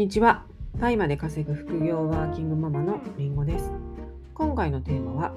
[0.00, 0.46] にちは。
[0.80, 3.70] タイまで稼ぐ副業ワーキングママのりんごです。
[4.32, 5.34] 今回のテーマは、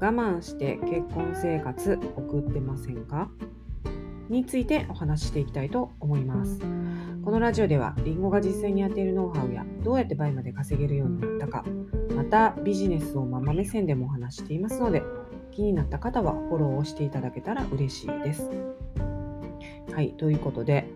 [0.00, 3.30] 我慢して結婚生活送ってませんか？
[4.28, 6.60] についてお話ししていきたいと思います。
[7.24, 11.64] このラジオでは、りんごが実際にやっているノウハウや、どうやって倍まで稼げるようになったか、
[12.14, 15.02] またビジネスをママ目線でもお話していますので、
[15.52, 18.50] 気になった方はフォローをしていただけたら嬉しいです。
[19.90, 20.92] はい、ということで、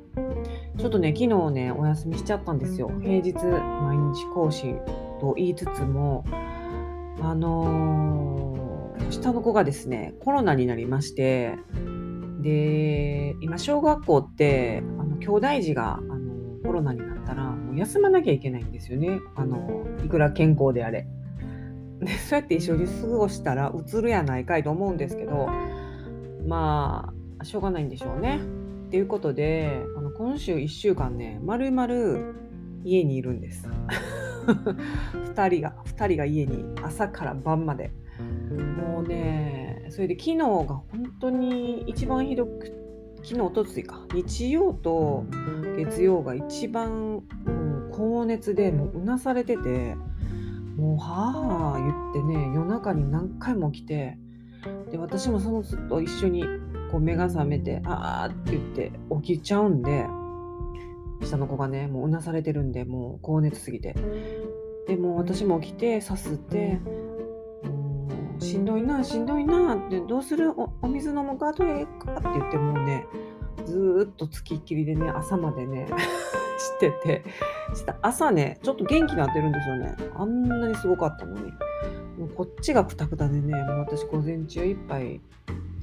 [0.78, 2.90] ちょっとね、昨日ね、お休みしちゃったんですよ。
[3.02, 4.74] 平日毎日講師
[5.20, 6.24] と言いつつも、
[7.20, 8.62] あのー
[9.12, 11.56] 下の子がですね、コロナになりまして、
[12.40, 19.20] で、今、小学校って、あの兄弟児が、あのコロナになったら、もう休まなきゃいけないんですよね。
[19.36, 21.06] あのいくら健康であれ。
[22.00, 25.48] で、そうやって一緒に過ごしたら、うつるやないかいと思うんですけど、
[26.46, 28.40] まあ、しょうがないんでしょうね。
[28.86, 29.84] っていうことで
[30.22, 32.36] 今週1週間ねまるまる
[32.84, 33.68] 家にいるんです。
[34.46, 37.90] 2人が2人が家に朝から晩まで。
[38.78, 40.84] もうねそれで昨日が本
[41.20, 42.72] 当に一番ひどく
[43.24, 44.06] 昨日おとついか。
[44.14, 45.26] 日曜と
[45.76, 47.24] 月曜が一番
[47.90, 49.96] 高熱でもううなされてて
[50.76, 54.18] もうはあ言ってね夜中に何回も来て
[54.92, 56.44] で私もそのずっと一緒に
[56.92, 60.06] こう目が覚めて「あー」って言って起きちゃうんで
[61.22, 63.96] 下の子がねもううなされてるんでもう高熱すぎて。
[64.88, 66.80] でも私も起きてさすって
[68.40, 70.52] 「しんどいなしんどいな」って「どうする？
[70.82, 71.54] お水飲むか？
[71.54, 73.06] トイレか」って言ってもうね
[73.64, 75.86] ずっとつきっきりでね朝までね
[76.58, 77.22] してて
[77.74, 79.94] した朝ねちょっと元気になってるんですよね。
[80.16, 81.52] あんなにすごかったのに。
[82.18, 85.20] もうこっちがくたくたでねもう私午前中いっぱい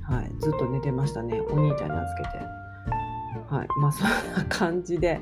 [0.09, 1.39] はい、ずっと寝てましたね。
[1.39, 2.43] お兄ちゃんに預けて。
[3.47, 5.21] はい、まあそんな感じで、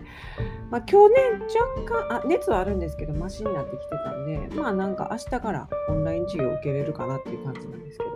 [0.69, 1.21] まあ今日ね、
[1.85, 8.11] 若干、あ、熱はあるんですけど、マシになってきてたんで、まあなんか明日からオンライン授業を受けれるかなっていう感じなんですけど。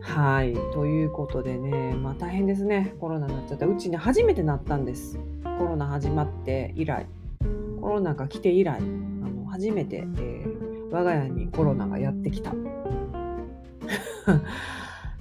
[0.00, 2.94] はい、ということでね、まあ大変ですね。
[3.00, 3.66] コロナになっちゃった。
[3.66, 5.18] うちに初めてなったんです。
[5.58, 7.06] コロナ始まって以来、
[7.80, 12.52] コロナが来て以来、あの初めて、えー我が家にコロナがやってきた。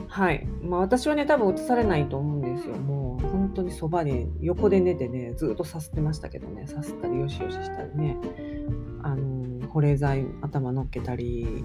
[0.09, 0.45] はい。
[0.63, 2.75] まあ私はね、多分移されないと思うんですよ。
[2.75, 8.17] もう本当にそばに横で寝てね、ずっとさすってましたけどね、さすったりよしよししたりね、
[9.03, 11.63] あの、保冷剤頭乗っけたり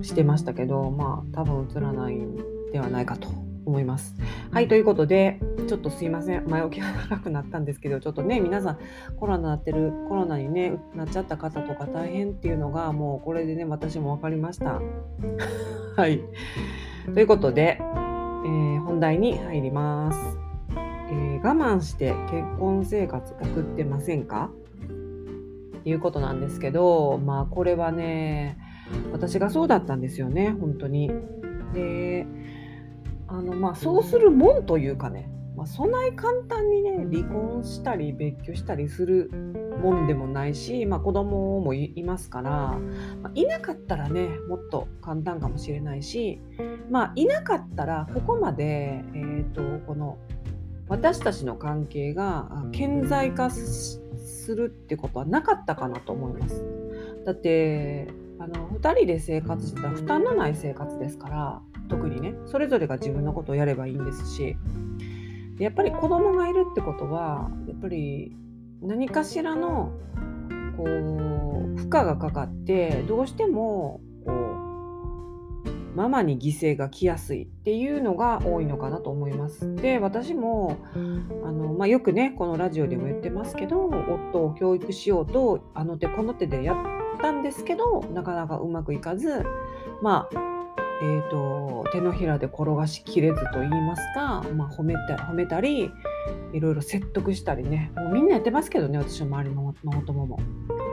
[0.00, 2.36] してましたけど、まあ多分移らないん
[2.72, 3.28] ではないかと
[3.66, 4.14] 思います。
[4.50, 6.48] はい、ということで、ちょっとすいません。
[6.48, 8.78] 前置きが長くなったんですけど、ちょっとね、皆さん
[9.18, 14.80] コロナなってる、コロナにね、なっちゃった方とか大変っていうのが、もうこれでね、私も分かりました。
[15.96, 16.22] はい。
[17.14, 20.18] ということで、えー本題に入ります、
[21.10, 24.50] えー我慢して結婚生活送ってませんか？
[25.78, 28.58] っていうことなんですけど、まあこれはね、
[29.12, 31.10] 私がそうだったんですよね、本当に。
[31.74, 32.26] で、
[33.28, 35.30] あのまあそうするもんというかね、
[35.66, 39.30] あ、そない簡単にね、離婚したり別居したりする
[39.82, 46.40] もんでもないし、まあ子供もいいますから、まあいなかったらね、もっと簡単かもしれないし、
[46.90, 50.18] まあ、いなかったらここまで、えー、とこの
[50.88, 56.64] 私たちの関係があ顕在化すするってことはなかったかなと思います。
[57.24, 58.06] だって
[58.38, 64.56] あの2人で生活してたら負担のない生活ですから特にねそれぞれが自分のことをやればいいんですし
[64.95, 64.95] で
[65.58, 68.36] やっぱり子供がいるってことはやっぱり
[68.82, 69.92] 何かしらの
[70.76, 70.86] こう
[71.76, 74.56] 負荷がかかってどうしてもこう
[75.96, 79.74] ママに犠牲が来やすいっていうのが多いのかなと思います。
[79.76, 80.76] で私も
[81.42, 86.76] あの、まあ、よくねこのラジオでも言ってますけど夫を教育しようとあの手この手でやっ
[87.22, 89.46] たんですけどなかなかうまくいかず
[90.02, 90.55] まあ
[91.02, 95.90] えー、と手のひらで転がしきれずと言いますか、まあ、褒めた褒めたり
[96.52, 97.92] いろいろ説得したりね。
[97.96, 100.38] もうみんなやってますけどね私の周りのママ友も。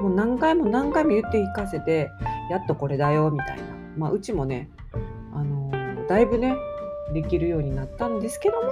[0.02, 2.10] もう何回も何回も言って聞かせて
[2.52, 3.64] やっとこれだよみたいな、
[3.98, 4.70] まあ、うちもね、
[5.34, 6.58] あのーだいぶね
[7.14, 8.70] できるようになったんですけども。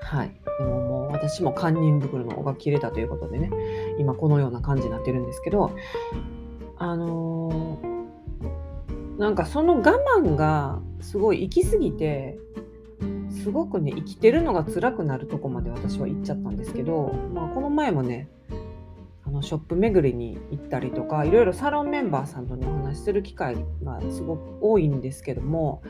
[0.00, 0.40] はい。
[0.58, 3.50] でももう私も堪忍袋の緒が切れたということでね。
[3.98, 5.72] 今このような感じになってるんですけど。
[6.78, 7.91] あのー
[9.22, 12.40] なんかその我慢がすごい行き過ぎて
[13.30, 18.28] すごくね生きてるのが辛くなるとこまで私は行っちゃったんですけど、まあ、この前もね
[19.24, 25.84] あのショップ巡りに行ったりとかいろいろサロンメンバーさんとねお話しする機会がすごく多いんですけども、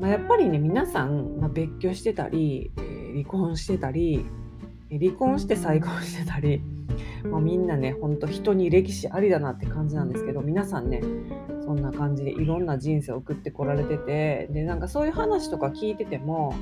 [0.00, 4.26] まあ、やっぱりね皆さん、まあ、別居してたり、え離婚してたり
[4.90, 6.60] 離婚して再婚してたり、
[7.30, 11.00] まあ、みんなねほんと人に歴史ありだなって感じなんですけど皆さんね
[11.70, 16.52] そんな感じでいろんな人生を送ってこられててでなんかそういう話とか聞いてても、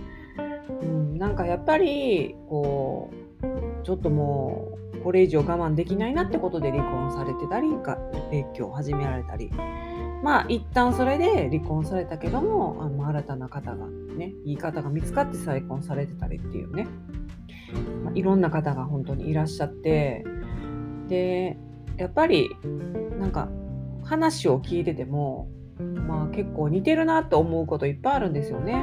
[0.83, 3.11] うん、なんかやっぱりこ
[3.41, 7.69] うちょっともうこれ以上我慢できないなってことで離婚されてたり
[8.31, 9.51] 別居を始められたり。
[10.23, 16.89] まあ一旦それで離婚されたけどもあの新たな方がねいい方が見つかって再婚されてたりっていうね、
[18.05, 20.25] まあ、いろんな方が本当にいらっしゃって。
[21.09, 21.57] で
[21.97, 22.51] やっぱり
[23.19, 23.49] なんか
[24.09, 25.51] 話を聞いてても
[26.07, 28.83] まあ結構似てるなと思うこといっぱいあるんですよね。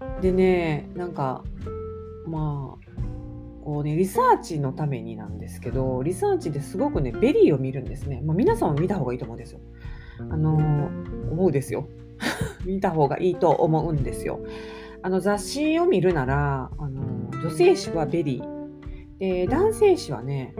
[0.00, 1.44] うん、でねなんか
[2.26, 2.92] まあ
[3.64, 8.20] こうねリサーチのためになんですけどリサーチですごくね VERY を見るんですね。
[8.24, 9.60] まあ、皆さんも 見た方がいいと思うんですよ。
[10.18, 10.90] あの、
[11.30, 11.88] 思うですよ。
[12.64, 14.40] 見た方がいいと思うんですよ。
[15.02, 20.54] あの雑誌を見るなら、あの女性誌は VERY で男性誌はね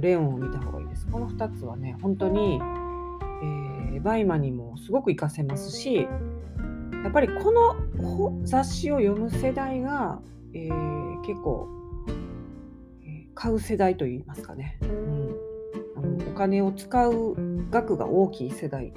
[0.00, 1.06] LEON を見た方がいいです。
[1.10, 2.60] この2つはね本当に、
[3.92, 6.08] えー、 BUYMA にもすごく活かせますし
[7.04, 10.20] やっぱりこの雑誌を読む世代が、
[10.52, 11.68] えー、結構
[13.34, 15.36] 買う世代といいますかね、うん、
[15.96, 17.36] あのお金を使う
[17.70, 18.92] 額が大きい世代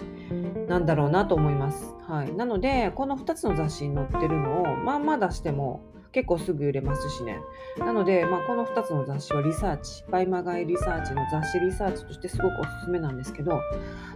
[0.67, 1.93] なんだろうなと思います。
[2.07, 7.39] はい、なのでこの2つの雑誌に載ってるのをまあま出しても結構すぐ売れますしね。
[7.77, 13.61] なので、まあ、この2つの雑誌はリサーチ、 BUYMA ガイリサーチの雑誌リサーチとしてすごくおすすめなんですけど、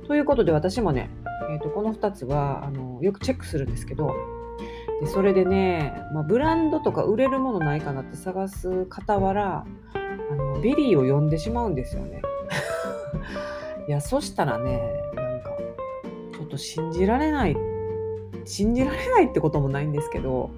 [0.07, 1.09] ということで私もね、
[1.49, 4.13] えー、とこの2つはあのよくチェックするんですけど、
[5.01, 9.65] でそれでね、まあ、ブランドとか売れるものないかなって探す傍ら、
[10.31, 12.21] あの VERY を読んでしまうんですよね。
[13.87, 14.81] いや、そしたらね、
[15.15, 15.51] なんか、
[16.33, 17.57] ちょっと信じられない、
[18.43, 20.49] 信じられないってこともないんですけど、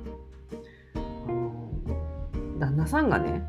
[2.60, 3.44] 旦那さんがね、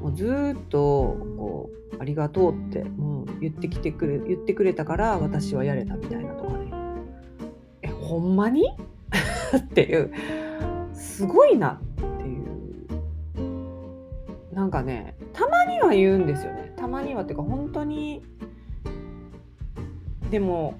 [0.00, 6.72] もうずっとこう、ありがとうってもう言ってきてくれ、言ってくれたから私はやれたみたいなとかね。
[7.82, 8.64] え、ほんまに？
[9.56, 10.12] っていう、
[10.92, 11.78] すごいなっ
[12.18, 12.46] ていう。
[14.54, 16.72] なんかね、たまには言うんですよね。
[16.76, 18.22] たまにはっていうか本当に
[20.30, 20.78] でも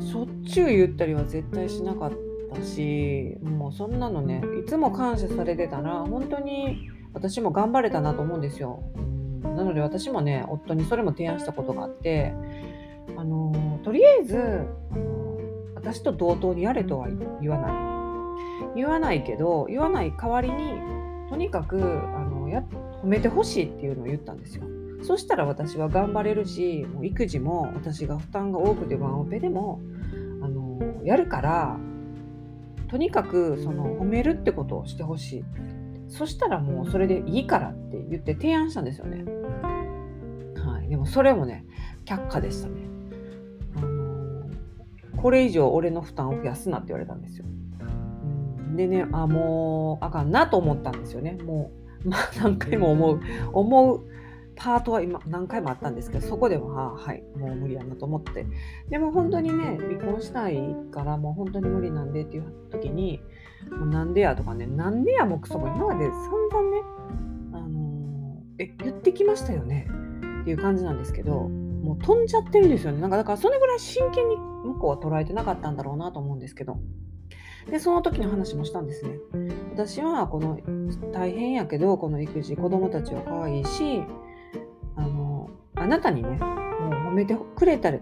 [0.00, 2.16] しょっちゅう言ったりは絶対しなかった
[2.62, 8.82] しもうそんなのねいつも感謝されてたら本当に私も頑張れたなと思うんですよ。
[9.42, 12.32] なので私もね夫にそれも提案したことがあって
[13.16, 15.38] あのとりあえずあの
[15.74, 17.08] 私と同等にやれとは
[17.40, 17.68] 言わな
[18.74, 20.72] い言わないけど言わない代わりに
[21.28, 22.64] とにかくあのや
[23.02, 24.64] 褒めてほしいっていうのを言ったんですよ。
[25.02, 29.80] そしたら私は頑張れるし、もう育児も私が負担が多くてワンオペでも
[30.42, 31.78] あのやるから、
[32.88, 35.44] とにかくその褒めるってことをしてほしい。
[36.08, 39.24] そしたらもうそれでいいからって言って提案したんですよね。
[40.56, 41.66] はい、でもそれもね、
[42.04, 42.76] 却下でしたね。
[43.76, 44.50] あの
[45.16, 47.44] これ以上俺の負担を増やすなって言われたんですよ。
[48.74, 51.38] でね、あ、もうあかんなと思ったんですよね。
[51.42, 53.20] もうまあ、 何回も思う、
[53.52, 54.06] 思う
[54.58, 58.44] パートは今何回もあったんですけど、そこでは、はい、もう無理やなと思って。
[58.90, 60.60] でも本当にね、離婚したい
[60.90, 63.22] からもう本当に無理なんでっていう時に、
[63.70, 66.82] もうなんでやとかね、なんでやもクソも今まで散々ね、
[67.52, 69.86] あのー、え、言ってきましたよね
[70.40, 73.00] っていう感じなんですけど、もう飛んじゃってるんですよね。
[73.00, 76.78] なんかだからそれぐらい真剣に向こうは捉えてなかったんだろうなと思うんですけど。
[77.70, 79.18] で、その時の話もしたんですね。
[79.72, 80.58] 私はこの
[81.12, 84.02] 大変やけど、この育児、子供たちは可愛いし、
[85.88, 88.00] なたにね、もう褒めてくれたり、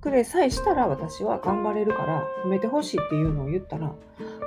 [0.00, 3.92] くれさえしたら私は頑張れるから褒めてほしいっていうのを言ったら、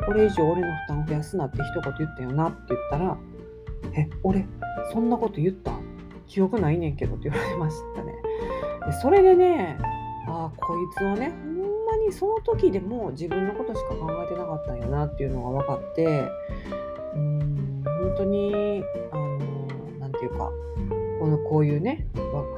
[0.05, 3.17] これ以上俺の負担を増やすなって一言言ったよなって言ったら、
[3.93, 4.45] え、俺、
[4.93, 5.71] そんなこと言った？
[6.27, 8.13] 記憶ないねんけどって言われましたね。
[8.85, 9.77] でそれでね、
[10.27, 16.23] ああ、こいつはね、ほんまにその時でも自分のことしか考えてなかったんやなっていうのが分かって
[17.15, 19.37] うん本当にあの
[19.99, 20.49] 何て言うか
[21.21, 22.07] このこういうね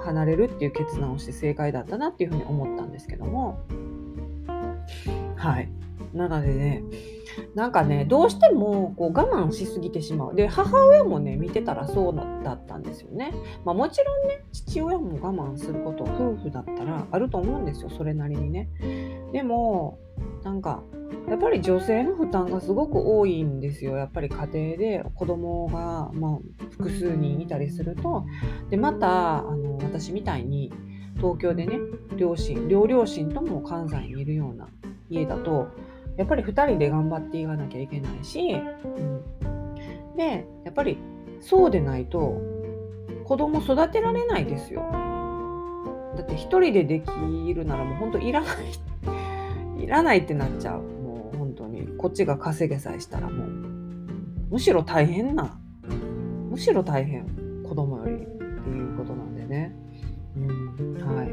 [0.06, 3.60] 離れるっていう決断をして正解だったなっていうふうに思ったんですけども。
[5.36, 5.70] はい。
[6.14, 6.82] なのでね
[7.56, 10.36] なんかねどうしてもこう我慢しすぎてしまう。
[10.36, 13.34] で母親もね見てたらそうなだったんですよね、
[13.66, 18.70] まあ、もちろんね父親も我慢すること夫婦だったらあると思うんですよそれなりにね。
[19.32, 20.00] でも
[20.44, 20.84] なんか
[21.30, 23.98] やっぱり女性の負担がすごく多いんですよ。
[23.98, 24.48] やっぱり家庭
[24.78, 26.40] で子供がまあ、
[26.72, 28.26] 複数人いたりすると。
[28.70, 30.72] でまたあの私みたいに
[31.18, 31.80] 東京でね
[32.18, 34.68] 両親両両親とも関西にいるような
[35.10, 35.68] 家だと
[36.18, 40.98] やっぱり2人で頑張っていかなきゃいけないし、うん、でやっぱり
[41.44, 42.42] そうでないと
[43.26, 44.82] 子供育てられないですよ。
[46.16, 48.48] だって一人でできるならもう本当いらな
[49.78, 49.84] い。
[49.84, 50.82] いらないってなっちゃう。
[50.82, 51.88] もう本当に。
[51.98, 53.48] こっちが稼げさえしたらもう。
[54.52, 55.60] むしろ大変な。
[56.50, 57.26] むしろ大変。
[57.64, 58.34] 子供より。
[58.64, 59.76] っていうことなんでね、
[60.38, 60.94] うん。
[60.94, 61.28] はい、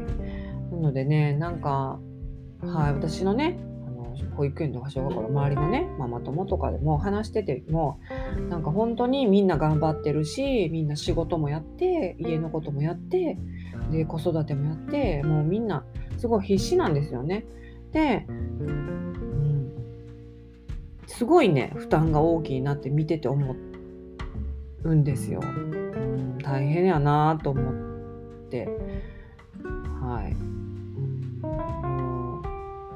[0.73, 1.99] なのでねなんか
[2.61, 2.93] はい。
[2.93, 3.57] 私のね
[4.41, 7.99] 保育園とか小学校の周りのねママ友とかでも話してても
[8.49, 13.37] なんか本当にみんな頑張ってるしみんな仕事もやって家のこともやって
[13.91, 15.85] で子育てもやってもうみんな
[16.17, 17.45] すごい必死なんですよね。
[17.91, 19.73] で、うん、
[21.05, 23.55] すごいね負担が大きいなって見てて思
[24.83, 25.39] うんですよ。
[25.43, 27.73] うん、大変やなと思っ
[28.49, 28.67] て
[30.01, 30.35] はい。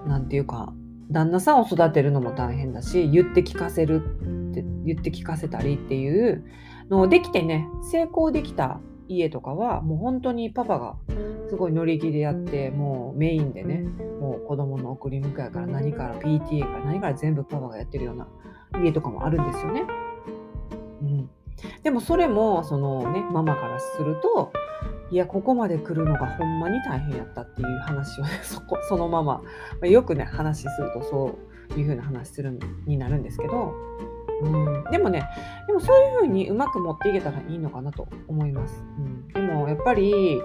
[0.09, 0.73] なんていうか
[1.11, 4.03] 旦那さんを育てるのも大変だし言って聞かせる
[4.51, 6.45] って言って聞かせたりっていう
[6.89, 10.95] のをできてね成功できた家とかはもう本当にパパが
[11.49, 13.81] すごい乗り気でやってもうメインでね
[14.19, 18.27] もう子供の送り迎えから何から PTA から何から全部パパがやってるような
[18.83, 19.85] 家とかもあるんですよね。
[21.01, 21.29] うん、
[21.83, 24.51] でもそれもそのねママからすると
[25.11, 29.43] いやここまで来るのがほんまに大変やったっていう話を、ね、 そこそのまま、ま
[29.83, 31.37] あ、よくね話するとそ
[31.69, 33.73] ういう風な話するになるんですけど、
[34.41, 35.27] うん、でもね
[35.67, 40.41] でもそういう風にうまく持っていけたらいいのかなと思います、うん、でもやっぱり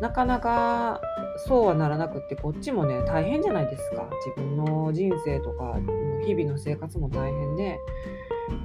[0.00, 1.00] なかなか
[1.46, 4.08] そうはならなくってこっちもね大変じゃないですか。
[4.26, 5.78] 自分の人生とか
[6.26, 7.78] 日々の生活も大変で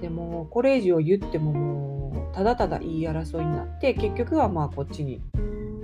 [0.01, 5.21] でもこれ以上言ってももうただただ言い争いになって結局はまあこっちに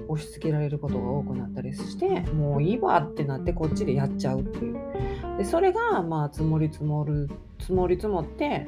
[0.07, 4.77] 押し付けられることが多くなったりしてもういいわってなってこっちでやっちゃうっていう。
[5.37, 7.29] でそれがまあ積もり積もる
[7.59, 8.67] 積もり積もって、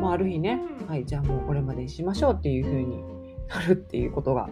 [0.00, 3.02] まあ、ある日ねはいじゃあもうこれまでにしましょうっていう風に
[3.48, 4.48] なるっていうことが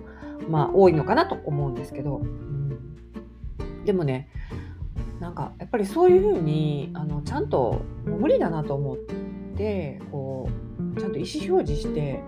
[0.49, 4.29] まあ多いのかなと思うんですけど、うん、でもね
[5.21, 8.95] なんかやっぱりそういう風にあにちゃんともう無理だなと思
[9.53, 10.49] ってこ
[10.97, 12.23] うちゃんと意思表示して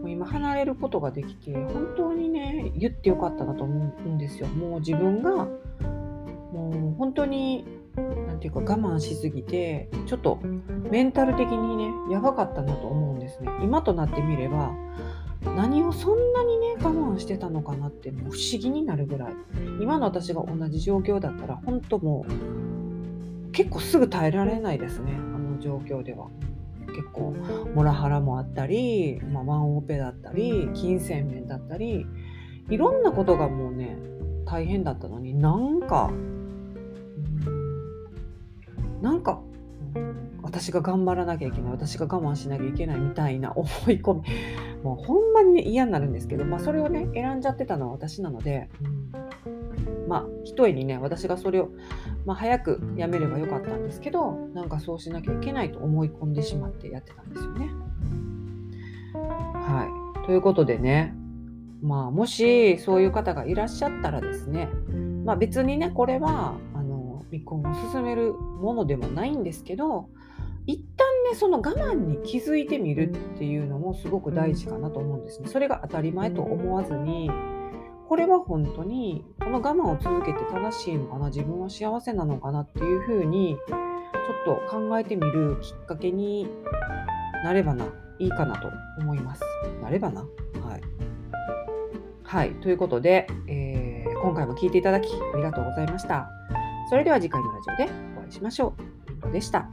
[0.00, 4.46] もう今離れることができて本当にね言ってよかったなと思うんですよ。
[4.48, 5.46] もう自分が
[6.52, 7.66] もう本当に
[7.96, 10.40] 何て言うか我慢しすぎてちょっと
[10.90, 13.48] メンタル的にねやばかったなと思うんですね。
[13.62, 14.72] 今となってみれば
[15.56, 19.34] 何をそんなにね我慢してたのかなってもう不思議になるぐらい
[19.80, 26.28] 今の私が同じ状況だったら本当もう結構すぐ耐えられないですねあの状況では。
[26.92, 27.34] 結構
[27.74, 32.06] モラハラもあったり、まあ、ワンオペだったり金銭面だったり
[32.68, 33.96] いろんなことがもうね
[34.44, 36.10] 大変だったのになんか
[39.00, 39.40] なんか
[40.42, 44.22] 私が頑張らなきゃいけない私が我慢しなきゃいけないみたいな思い込み。
[44.82, 48.68] もうほんまにね嫌になるんですけど、まあ、それをね選んじゃってたのは私なので、
[49.14, 49.21] うん、
[50.08, 51.70] まあひとえにね私がそれを、
[52.24, 57.70] まあ、早くやめればよかったんですけどなんかそうしなきゃいけないと思い込んでしまってやってたんですよね。
[59.14, 61.14] はい、ということでね
[61.82, 64.68] まあもしそういう方がいらっしゃったらですね、
[65.24, 70.08] まあ、別にねこれはあの離婚を進めるものでもないんですけど
[70.66, 75.48] 一旦ねその我慢に気づいてみるっていうのもすごく大事かなと思うんですね。
[75.48, 77.30] それが当たり前と思わずに
[78.08, 83.76] これは本当にこの我慢を続けて正しいのかな自分は幸せなのかなっていうふうにちょ
[84.54, 86.48] っと考えてみるきっかけに
[87.42, 87.86] なればな
[88.18, 88.68] いいかなと
[89.00, 89.42] 思います。
[89.82, 90.20] なればな？
[90.20, 90.82] はい。
[92.22, 92.54] はい。
[92.60, 96.28] ということで、えー、今回も聴いていただきありがとうございました。
[96.90, 98.74] それでは次回のラジオでお会いしましょ
[99.28, 99.32] う。
[99.32, 99.68] でした。